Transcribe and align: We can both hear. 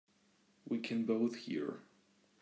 We 0.67 0.79
can 0.79 1.05
both 1.05 1.35
hear. 1.35 1.83